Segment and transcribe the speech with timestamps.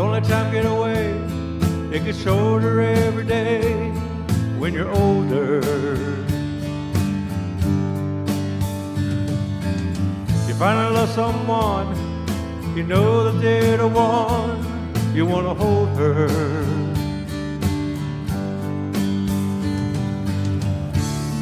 [0.00, 1.08] let time get away.
[1.92, 3.90] It gets shorter every day
[4.58, 5.60] when you're older.
[10.46, 11.88] You finally love someone,
[12.74, 14.64] you know that they're the one,
[15.14, 16.28] you want to hold her.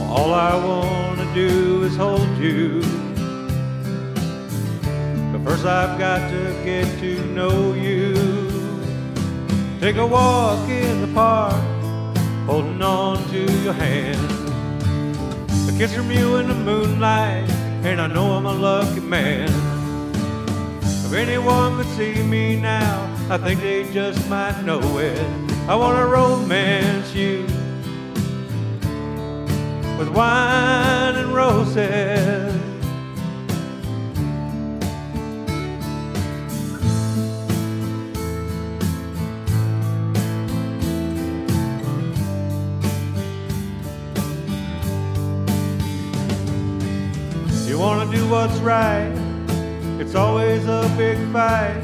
[0.00, 2.80] All I want to do is hold you.
[5.32, 7.65] But first I've got to get to know.
[9.86, 11.54] Take a walk in the park,
[12.44, 14.18] holding on to your hand.
[15.68, 17.48] A kiss from you in the moonlight,
[17.84, 19.48] and I know I'm a lucky man.
[20.82, 25.24] If anyone could see me now, I think they just might know it.
[25.68, 27.42] I want to romance you
[30.00, 30.85] with wine
[47.76, 49.12] You want to do what's right,
[50.00, 51.78] it's always a big fight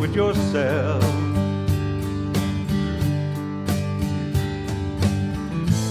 [0.00, 1.02] with yourself.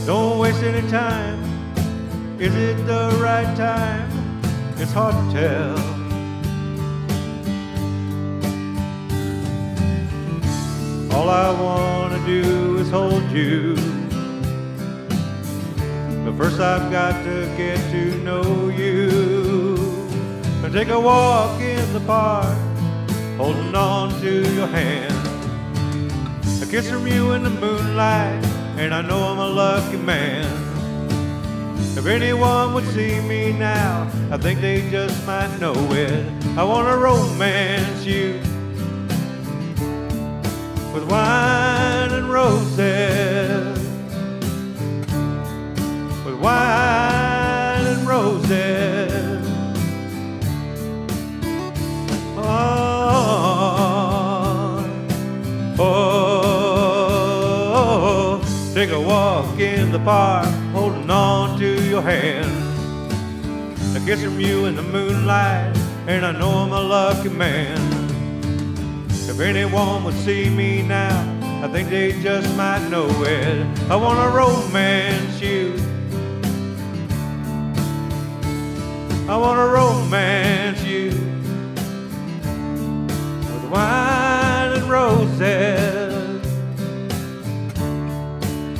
[0.07, 1.39] Don't waste any time.
[2.39, 4.09] Is it the right time?
[4.77, 5.77] It's hard to tell.
[11.15, 13.96] All I want to do is hold you.
[16.27, 19.77] But first I've got to get to know you.
[20.61, 22.57] And take a walk in the park,
[23.37, 25.15] holding on to your hand.
[26.61, 28.43] A kiss from you in the moonlight,
[28.77, 30.43] and I know I'm a lucky man.
[31.97, 36.25] If anyone would see me now, I think they just might know it.
[36.57, 38.33] I want to romance you
[40.93, 42.96] with wine and roses.
[46.47, 49.43] Wine and roses.
[52.37, 53.17] Oh,
[55.77, 56.31] oh,
[58.73, 62.49] take a walk in the park, holding on to your hand.
[63.97, 65.75] A kiss from you in the moonlight,
[66.07, 67.77] and I know I'm a lucky man.
[69.31, 71.17] If anyone would see me now,
[71.61, 73.67] I think they just might know it.
[73.91, 75.96] I want to romance you.
[79.29, 81.09] I want to romance you
[83.43, 86.41] with wine and roses.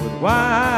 [0.02, 0.77] With wine